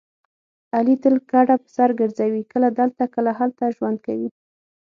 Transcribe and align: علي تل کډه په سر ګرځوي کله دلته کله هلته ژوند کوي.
علي 0.75 0.95
تل 1.03 1.15
کډه 1.31 1.55
په 1.63 1.69
سر 1.75 1.89
ګرځوي 1.99 2.43
کله 2.51 2.69
دلته 2.79 3.03
کله 3.15 3.31
هلته 3.39 3.63
ژوند 3.75 3.97
کوي. 4.05 4.29